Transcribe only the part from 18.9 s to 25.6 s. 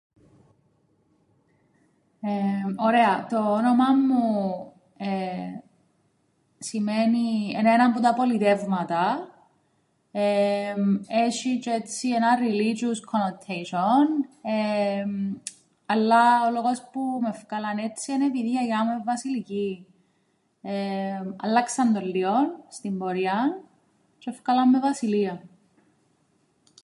εν' Βασιλική. Αλλάξαν το λλίον στην πορείαν, τζ̆αι εφκάλαν με Βασιλείαν.